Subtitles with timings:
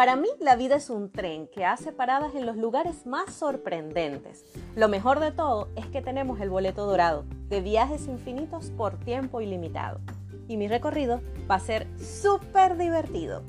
[0.00, 4.46] Para mí la vida es un tren que hace paradas en los lugares más sorprendentes.
[4.74, 9.42] Lo mejor de todo es que tenemos el boleto dorado de viajes infinitos por tiempo
[9.42, 10.00] ilimitado.
[10.48, 11.20] Y mi recorrido
[11.50, 13.42] va a ser súper divertido.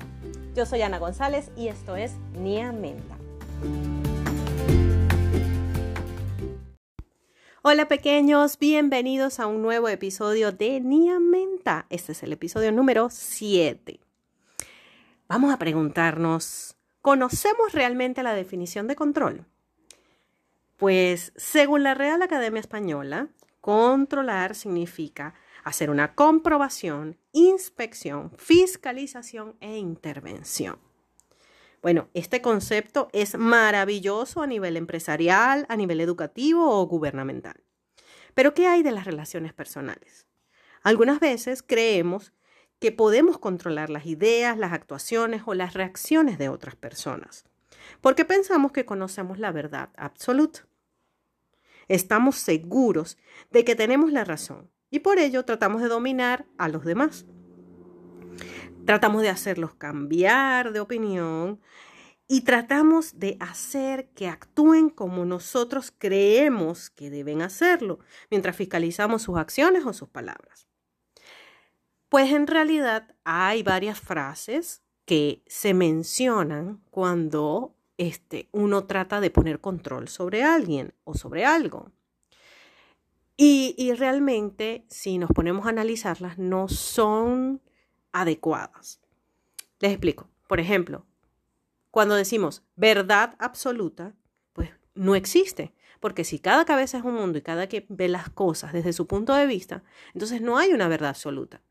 [0.54, 3.16] Yo soy Ana González y esto es Nia Menta.
[7.62, 11.86] Hola pequeños, bienvenidos a un nuevo episodio de Nia Menta.
[11.88, 14.00] Este es el episodio número 7.
[15.32, 19.46] Vamos a preguntarnos, ¿conocemos realmente la definición de control?
[20.76, 23.28] Pues según la Real Academia Española,
[23.62, 25.32] controlar significa
[25.64, 30.78] hacer una comprobación, inspección, fiscalización e intervención.
[31.80, 37.64] Bueno, este concepto es maravilloso a nivel empresarial, a nivel educativo o gubernamental.
[38.34, 40.26] Pero ¿qué hay de las relaciones personales?
[40.82, 42.34] Algunas veces creemos
[42.82, 47.44] que podemos controlar las ideas, las actuaciones o las reacciones de otras personas,
[48.00, 50.66] porque pensamos que conocemos la verdad absoluta.
[51.86, 53.18] Estamos seguros
[53.52, 57.24] de que tenemos la razón y por ello tratamos de dominar a los demás.
[58.84, 61.60] Tratamos de hacerlos cambiar de opinión
[62.26, 69.38] y tratamos de hacer que actúen como nosotros creemos que deben hacerlo, mientras fiscalizamos sus
[69.38, 70.71] acciones o sus palabras.
[72.12, 79.62] Pues en realidad hay varias frases que se mencionan cuando este, uno trata de poner
[79.62, 81.90] control sobre alguien o sobre algo.
[83.38, 87.62] Y, y realmente, si nos ponemos a analizarlas, no son
[88.12, 89.00] adecuadas.
[89.78, 90.28] Les explico.
[90.48, 91.06] Por ejemplo,
[91.90, 94.14] cuando decimos verdad absoluta,
[94.52, 95.72] pues no existe.
[95.98, 99.06] Porque si cada cabeza es un mundo y cada quien ve las cosas desde su
[99.06, 99.82] punto de vista,
[100.12, 101.62] entonces no hay una verdad absoluta.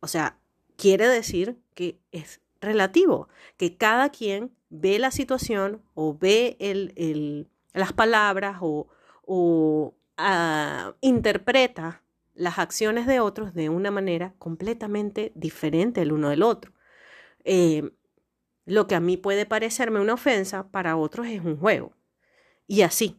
[0.00, 0.38] O sea,
[0.76, 7.92] quiere decir que es relativo, que cada quien ve la situación o ve el, las
[7.92, 8.88] palabras o,
[9.24, 12.02] o ah, interpreta
[12.34, 16.72] las acciones de otros de una manera completamente diferente el uno del otro.
[17.44, 17.90] Eh,
[18.66, 21.92] lo que a mí puede parecerme una ofensa, para otros es un juego.
[22.66, 23.16] Y así.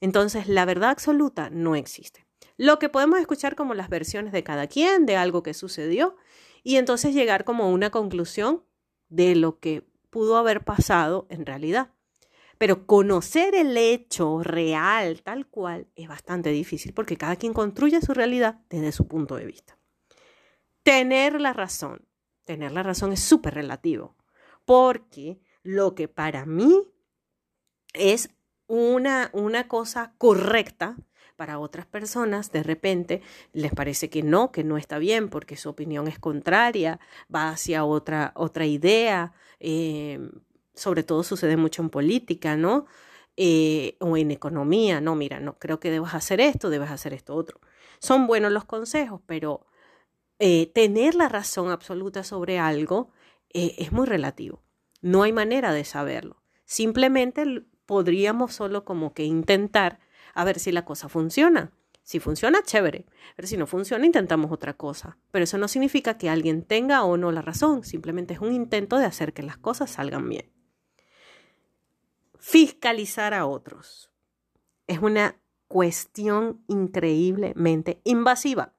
[0.00, 2.27] Entonces, la verdad absoluta no existe.
[2.58, 6.16] Lo que podemos escuchar como las versiones de cada quien, de algo que sucedió,
[6.62, 8.64] y entonces llegar como a una conclusión
[9.08, 11.94] de lo que pudo haber pasado en realidad.
[12.58, 18.12] Pero conocer el hecho real tal cual es bastante difícil porque cada quien construye su
[18.12, 19.78] realidad desde su punto de vista.
[20.82, 22.08] Tener la razón.
[22.44, 24.16] Tener la razón es súper relativo
[24.64, 26.84] porque lo que para mí
[27.94, 28.28] es
[28.66, 30.96] una, una cosa correcta,
[31.38, 33.22] para otras personas de repente
[33.52, 36.98] les parece que no, que no está bien porque su opinión es contraria,
[37.32, 40.18] va hacia otra, otra idea, eh,
[40.74, 42.86] sobre todo sucede mucho en política, ¿no?
[43.36, 47.36] Eh, o en economía, no, mira, no, creo que debes hacer esto, debes hacer esto
[47.36, 47.60] otro.
[48.00, 49.64] Son buenos los consejos, pero
[50.40, 53.12] eh, tener la razón absoluta sobre algo
[53.54, 54.64] eh, es muy relativo.
[55.02, 56.42] No hay manera de saberlo.
[56.64, 57.44] Simplemente
[57.86, 60.00] podríamos solo como que intentar
[60.38, 61.72] a ver si la cosa funciona.
[62.02, 63.06] Si funciona, chévere.
[63.36, 65.18] Pero si no funciona, intentamos otra cosa.
[65.30, 67.84] Pero eso no significa que alguien tenga o no la razón.
[67.84, 70.50] Simplemente es un intento de hacer que las cosas salgan bien
[72.38, 74.10] fiscalizar a otros.
[74.86, 78.74] Es una cuestión increíblemente invasiva.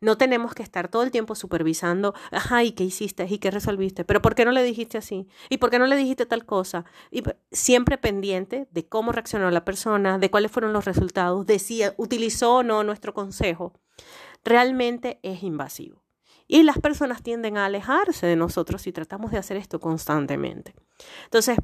[0.00, 3.26] No tenemos que estar todo el tiempo supervisando, ajá, ¿y qué hiciste?
[3.28, 4.04] ¿Y qué resolviste?
[4.04, 5.26] ¿Pero por qué no le dijiste así?
[5.48, 6.84] ¿Y por qué no le dijiste tal cosa?
[7.10, 11.82] Y siempre pendiente de cómo reaccionó la persona, de cuáles fueron los resultados, de si
[11.96, 13.72] utilizó o no nuestro consejo.
[14.44, 16.04] Realmente es invasivo.
[16.46, 20.74] Y las personas tienden a alejarse de nosotros si tratamos de hacer esto constantemente.
[21.24, 21.58] Entonces,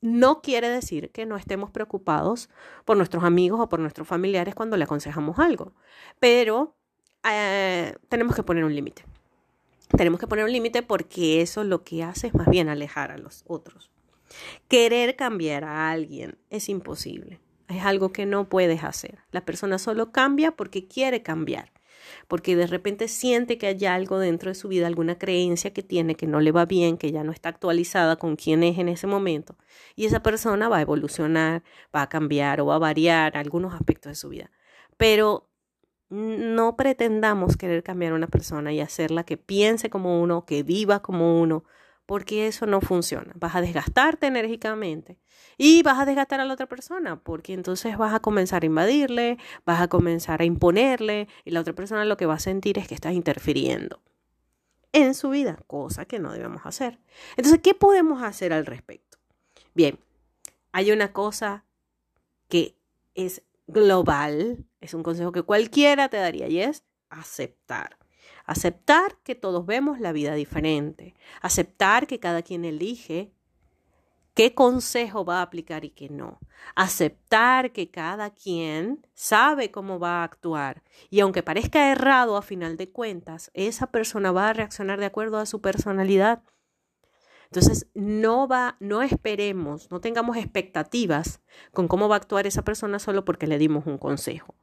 [0.00, 2.48] no quiere decir que no estemos preocupados
[2.84, 5.74] por nuestros amigos o por nuestros familiares cuando le aconsejamos algo,
[6.18, 6.76] pero
[7.24, 9.04] eh, tenemos que poner un límite.
[9.96, 13.18] Tenemos que poner un límite porque eso lo que hace es más bien alejar a
[13.18, 13.90] los otros.
[14.68, 17.40] Querer cambiar a alguien es imposible.
[17.68, 19.18] Es algo que no puedes hacer.
[19.30, 21.72] La persona solo cambia porque quiere cambiar
[22.28, 26.14] porque de repente siente que hay algo dentro de su vida, alguna creencia que tiene
[26.14, 29.06] que no le va bien, que ya no está actualizada con quién es en ese
[29.06, 29.56] momento,
[29.96, 31.62] y esa persona va a evolucionar,
[31.94, 34.50] va a cambiar o va a variar algunos aspectos de su vida.
[34.96, 35.48] Pero
[36.12, 41.00] no pretendamos querer cambiar a una persona y hacerla que piense como uno, que viva
[41.00, 41.64] como uno,
[42.04, 43.32] porque eso no funciona.
[43.36, 45.18] Vas a desgastarte enérgicamente
[45.56, 49.38] y vas a desgastar a la otra persona, porque entonces vas a comenzar a invadirle,
[49.64, 52.88] vas a comenzar a imponerle y la otra persona lo que va a sentir es
[52.88, 54.02] que estás interfiriendo.
[54.92, 56.98] en su vida, cosa que no debemos hacer.
[57.38, 59.16] Entonces, ¿qué podemos hacer al respecto?
[59.74, 59.98] Bien,
[60.72, 61.64] hay una cosa
[62.48, 62.76] que
[63.14, 67.98] es global, es un consejo que cualquiera te daría y es aceptar.
[68.44, 71.14] Aceptar que todos vemos la vida diferente.
[71.40, 73.32] Aceptar que cada quien elige
[74.34, 76.40] qué consejo va a aplicar y qué no.
[76.74, 80.82] Aceptar que cada quien sabe cómo va a actuar.
[81.10, 85.38] Y aunque parezca errado a final de cuentas, esa persona va a reaccionar de acuerdo
[85.38, 86.42] a su personalidad.
[87.52, 92.98] Entonces, no va, no esperemos, no tengamos expectativas con cómo va a actuar esa persona
[92.98, 94.54] solo porque le dimos un consejo.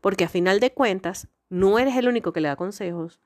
[0.00, 3.20] Porque a final de cuentas, no eres el único que le da consejos.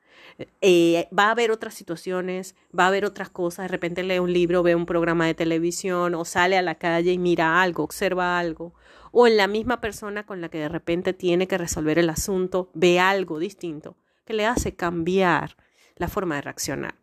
[0.60, 3.66] Eh, va a haber otras situaciones, va a haber otras cosas.
[3.66, 7.12] De repente lee un libro, ve un programa de televisión o sale a la calle
[7.12, 8.74] y mira algo, observa algo.
[9.12, 12.72] O en la misma persona con la que de repente tiene que resolver el asunto,
[12.74, 15.56] ve algo distinto que le hace cambiar
[15.94, 17.01] la forma de reaccionar.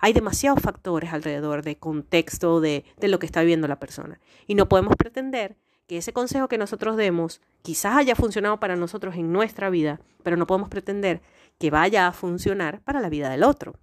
[0.00, 4.20] Hay demasiados factores alrededor de contexto de, de lo que está viviendo la persona.
[4.46, 5.56] Y no podemos pretender
[5.86, 10.36] que ese consejo que nosotros demos quizás haya funcionado para nosotros en nuestra vida, pero
[10.36, 11.22] no podemos pretender
[11.58, 13.74] que vaya a funcionar para la vida del otro.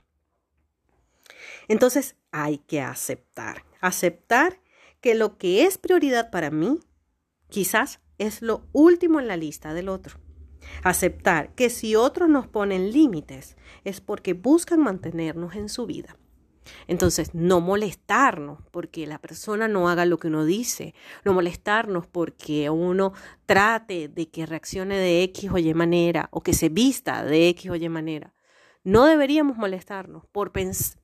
[1.68, 4.60] Entonces hay que aceptar, aceptar
[5.02, 6.80] que lo que es prioridad para mí
[7.50, 10.20] quizás es lo último en la lista del otro.
[10.84, 16.18] Aceptar que si otros nos ponen límites es porque buscan mantenernos en su vida.
[16.88, 22.70] Entonces, no molestarnos porque la persona no haga lo que uno dice, no molestarnos porque
[22.70, 23.14] uno
[23.46, 27.72] trate de que reaccione de X o Y manera o que se vista de X
[27.72, 28.34] o Y manera.
[28.84, 30.52] No deberíamos molestarnos por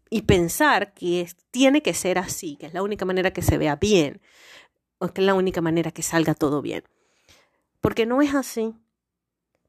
[0.09, 3.75] y pensar que tiene que ser así, que es la única manera que se vea
[3.75, 4.21] bien
[4.99, 6.83] o que es la única manera que salga todo bien.
[7.79, 8.75] Porque no es así.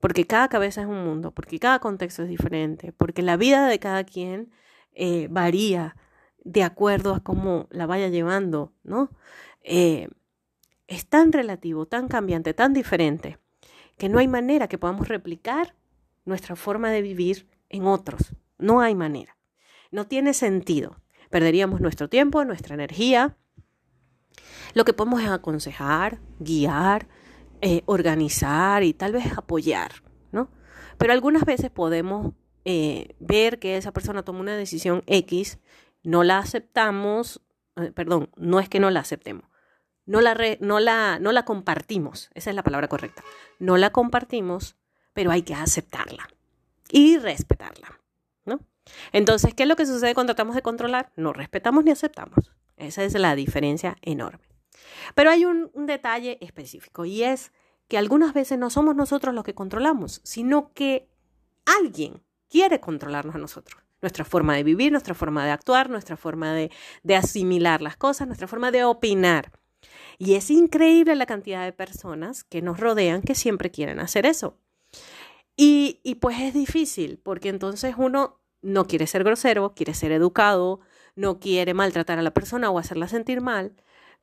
[0.02, 3.78] Porque cada cabeza es un mundo, porque cada contexto es diferente, porque la vida de
[3.78, 4.50] cada quien
[4.94, 5.94] eh, varía
[6.42, 9.10] de acuerdo a cómo la vaya llevando, ¿no?
[9.62, 10.08] Eh,
[10.88, 13.38] es tan relativo, tan cambiante, tan diferente,
[13.96, 15.76] que no hay manera que podamos replicar
[16.24, 18.34] nuestra forma de vivir en otros.
[18.58, 19.36] No hay manera.
[19.92, 20.96] No tiene sentido.
[21.30, 23.36] Perderíamos nuestro tiempo, nuestra energía.
[24.74, 27.06] Lo que podemos es aconsejar, guiar,
[27.64, 29.92] eh, organizar y tal vez apoyar,
[30.32, 30.50] ¿no?
[30.98, 32.32] Pero algunas veces podemos
[32.64, 35.60] eh, ver que esa persona tomó una decisión X,
[36.02, 37.40] no la aceptamos,
[37.76, 39.44] eh, perdón, no es que no la aceptemos,
[40.06, 43.22] no la, no, la, no la compartimos, esa es la palabra correcta,
[43.60, 44.74] no la compartimos,
[45.12, 46.28] pero hay que aceptarla
[46.90, 48.00] y respetarla,
[48.44, 48.58] ¿no?
[49.12, 51.12] Entonces, ¿qué es lo que sucede cuando tratamos de controlar?
[51.14, 52.50] No respetamos ni aceptamos.
[52.76, 54.51] Esa es la diferencia enorme.
[55.14, 57.52] Pero hay un detalle específico y es
[57.88, 61.08] que algunas veces no somos nosotros los que controlamos, sino que
[61.66, 63.82] alguien quiere controlarnos a nosotros.
[64.00, 66.70] Nuestra forma de vivir, nuestra forma de actuar, nuestra forma de,
[67.14, 69.52] asimilar las cosas, nuestra forma de opinar.
[70.18, 74.58] Y es increíble la cantidad de personas que nos rodean que siempre quieren hacer eso.
[75.56, 80.80] Y, pues es difícil, porque entonces uno no quiere ser grosero, quiere ser educado,
[81.14, 83.74] no quiere maltratar a la persona o hacerla sentir mal,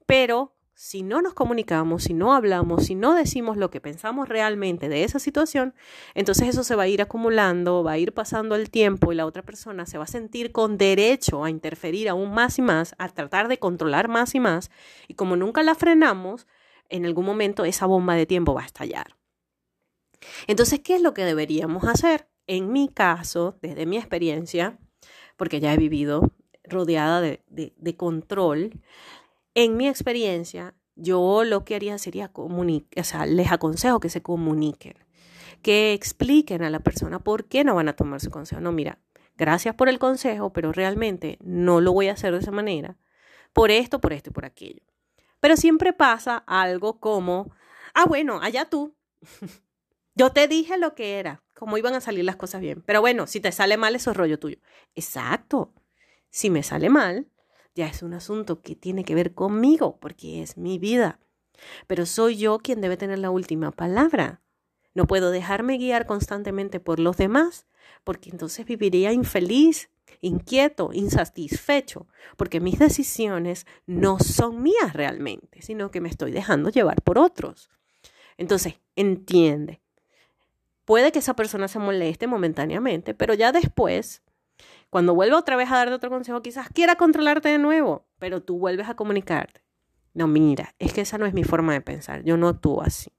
[0.10, 4.90] pero si no nos comunicamos, si no hablamos, si no decimos lo que pensamos realmente
[4.90, 5.76] de esa situación,
[6.16, 9.28] entonces eso se va a ir acumulando, va a ir pasando el tiempo y la
[9.28, 13.08] otra persona se va a sentir con derecho a interferir aún más y más, a
[13.10, 14.72] tratar de controlar más y más,
[15.08, 16.48] y como nunca la frenamos,
[16.90, 19.16] en algún momento esa bomba de tiempo va a estallar.
[20.48, 22.30] Entonces, ¿qué es lo que deberíamos hacer?
[22.48, 24.80] En mi caso, desde mi experiencia,
[25.38, 26.32] porque ya he vivido
[26.64, 28.72] rodeada de, de control,
[29.56, 34.22] en mi experiencia, yo lo que haría sería comunicar, o sea, les aconsejo que se
[34.22, 34.96] comuniquen,
[35.62, 38.62] que expliquen a la persona por qué no van a tomar su consejo.
[38.62, 39.00] No, mira,
[39.38, 42.98] gracias por el consejo, pero realmente no lo voy a hacer de esa manera,
[43.54, 44.84] por esto, por esto y por aquello.
[45.40, 47.52] Pero siempre pasa algo como,
[47.94, 48.96] ah, bueno, allá tú.
[50.16, 52.82] Yo te dije lo que era, cómo iban a salir las cosas bien.
[52.86, 54.58] Pero bueno, si te sale mal, eso es rollo tuyo.
[54.96, 55.74] Exacto.
[56.30, 57.30] Si me sale mal,
[57.76, 61.20] ya es un asunto que tiene que ver conmigo, porque es mi vida.
[61.88, 64.42] Pero soy yo quien debe tener la última palabra.
[64.94, 67.68] No puedo dejarme guiar constantemente por los demás,
[68.04, 69.90] porque entonces viviría infeliz,
[70.22, 72.08] inquieto, insatisfecho,
[72.38, 77.70] porque mis decisiones no son mías realmente, sino que me estoy dejando llevar por otros.
[78.38, 79.82] Entonces, entiende.
[80.86, 84.24] Puede que esa persona se moleste momentáneamente, pero ya después
[84.90, 88.58] cuando vuelva otra vez a darte otro consejo, quizás quiera controlarte de nuevo, pero tú
[88.58, 89.62] vuelves a comunicarte.
[90.14, 92.24] No, mira, es que esa no es mi forma de pensar.
[92.24, 93.12] Yo no actúo así.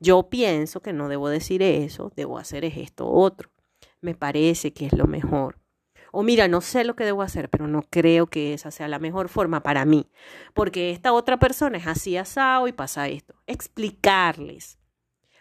[0.00, 3.50] Yo pienso que no debo decir eso, debo hacer esto otro.
[4.00, 5.58] Me parece que es lo mejor.
[6.10, 8.98] O mira, no sé lo que debo hacer, pero no creo que esa sea la
[8.98, 10.10] mejor forma para mí,
[10.54, 13.34] porque esta otra persona es así asado y pasa esto.
[13.46, 14.78] Explicarles.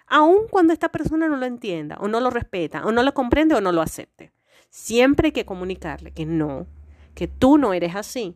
[0.07, 3.55] Aun cuando esta persona no lo entienda, o no lo respeta, o no lo comprende,
[3.55, 4.33] o no lo acepte.
[4.69, 6.67] Siempre hay que comunicarle que no,
[7.15, 8.35] que tú no eres así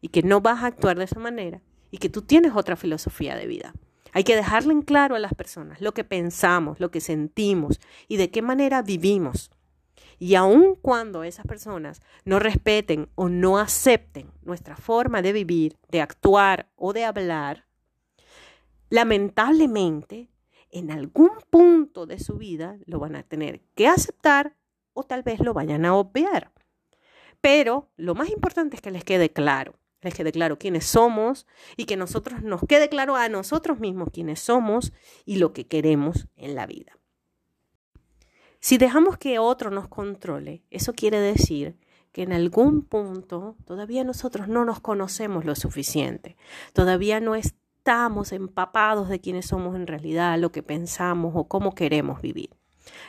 [0.00, 1.60] y que no vas a actuar de esa manera
[1.90, 3.74] y que tú tienes otra filosofía de vida.
[4.12, 8.16] Hay que dejarle en claro a las personas lo que pensamos, lo que sentimos y
[8.16, 9.50] de qué manera vivimos.
[10.18, 16.00] Y aun cuando esas personas no respeten o no acepten nuestra forma de vivir, de
[16.00, 17.66] actuar o de hablar,
[18.88, 20.30] lamentablemente
[20.70, 24.54] en algún punto de su vida lo van a tener que aceptar
[24.94, 26.52] o tal vez lo vayan a obviar.
[27.40, 31.46] Pero lo más importante es que les quede claro, les quede claro quiénes somos
[31.76, 34.92] y que nosotros nos quede claro a nosotros mismos quiénes somos
[35.24, 36.98] y lo que queremos en la vida.
[38.60, 41.76] Si dejamos que otro nos controle, eso quiere decir
[42.12, 46.36] que en algún punto todavía nosotros no nos conocemos lo suficiente,
[46.72, 52.22] todavía no estamos empapados de quiénes somos en realidad, lo que pensamos o cómo queremos
[52.22, 52.50] vivir.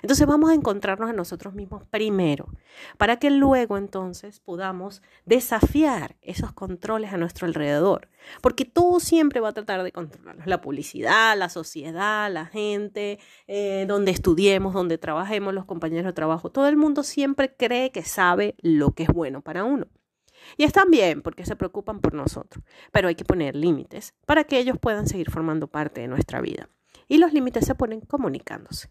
[0.01, 2.47] Entonces vamos a encontrarnos a nosotros mismos primero,
[2.97, 8.09] para que luego entonces podamos desafiar esos controles a nuestro alrededor,
[8.41, 13.85] porque todo siempre va a tratar de controlarnos, la publicidad, la sociedad, la gente, eh,
[13.87, 18.55] donde estudiemos, donde trabajemos, los compañeros de trabajo, todo el mundo siempre cree que sabe
[18.61, 19.87] lo que es bueno para uno.
[20.57, 24.59] Y están bien porque se preocupan por nosotros, pero hay que poner límites para que
[24.59, 26.69] ellos puedan seguir formando parte de nuestra vida.
[27.07, 28.89] Y los límites se ponen comunicándose.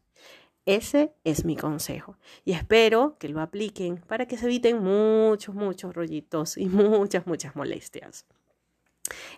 [0.64, 5.94] Ese es mi consejo y espero que lo apliquen para que se eviten muchos, muchos
[5.94, 8.26] rollitos y muchas, muchas molestias.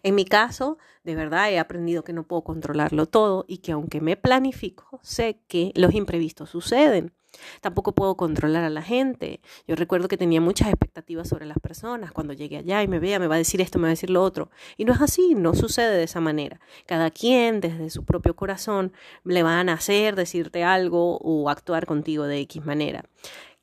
[0.02, 4.02] En mi caso, de verdad he aprendido que no puedo controlarlo todo y que aunque
[4.02, 7.12] me planifico, sé que los imprevistos suceden.
[7.60, 9.40] Tampoco puedo controlar a la gente.
[9.66, 12.12] Yo recuerdo que tenía muchas expectativas sobre las personas.
[12.12, 14.10] Cuando llegue allá y me vea, me va a decir esto, me va a decir
[14.10, 14.50] lo otro.
[14.76, 16.60] Y no es así, no sucede de esa manera.
[16.86, 18.92] Cada quien desde su propio corazón
[19.24, 23.04] le van a hacer, decirte algo o actuar contigo de X manera.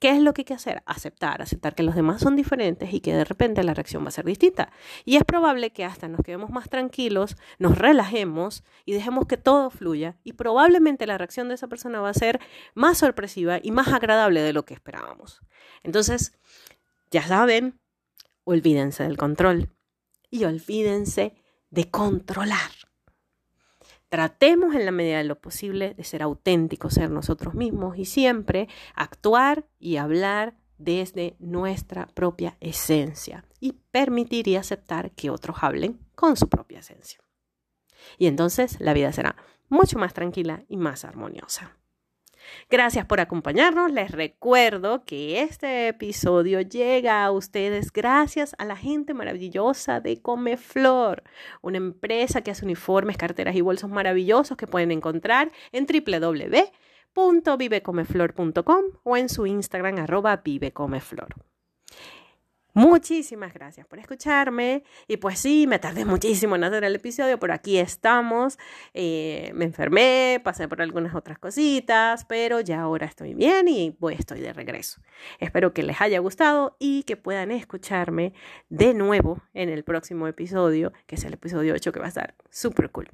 [0.02, 0.82] ¿Qué es lo que hay que hacer?
[0.88, 4.12] Aceptar, aceptar que los demás son diferentes y que de repente la reacción va a
[4.12, 4.72] ser distinta.
[5.06, 9.70] Y es probable que hasta nos quedemos más tranquilos, nos relajemos y dejemos que todo
[9.70, 12.40] fluya y probablemente la reacción de esa persona va a ser
[12.74, 15.42] más sorpresiva y más agradable de lo que esperábamos.
[15.84, 16.34] Entonces,
[17.12, 17.80] ya saben,
[18.44, 19.70] olvídense del control
[20.32, 21.36] y olvídense
[21.70, 22.72] de controlar.
[24.12, 28.68] Tratemos en la medida de lo posible de ser auténticos, ser nosotros mismos y siempre
[28.94, 36.36] actuar y hablar desde nuestra propia esencia y permitir y aceptar que otros hablen con
[36.36, 37.22] su propia esencia.
[38.18, 39.38] Y entonces la vida será
[39.70, 41.78] mucho más tranquila y más armoniosa.
[42.70, 43.92] Gracias por acompañarnos.
[43.92, 51.24] Les recuerdo que este episodio llega a ustedes gracias a la gente maravillosa de Comeflor,
[51.62, 59.18] una empresa que hace uniformes, carteras y bolsos maravillosos que pueden encontrar en www.vivecomeflor.com o
[59.18, 61.51] en su Instagram arroba vivecomeflor.
[62.74, 64.84] Muchísimas gracias por escucharme.
[65.08, 68.58] Y pues sí, me tardé muchísimo en hacer el episodio, pero aquí estamos.
[68.94, 74.20] Eh, me enfermé, pasé por algunas otras cositas, pero ya ahora estoy bien y pues
[74.20, 75.02] estoy de regreso.
[75.40, 78.34] Espero que les haya gustado y que puedan escucharme
[78.70, 82.36] de nuevo en el próximo episodio, que es el episodio 8, que va a estar
[82.50, 83.10] súper cool.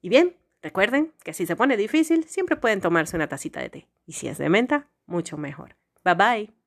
[0.00, 3.88] Y bien, recuerden que si se pone difícil, siempre pueden tomarse una tacita de té.
[4.06, 5.76] Y si es de menta, mucho mejor.
[6.04, 6.57] Bye bye.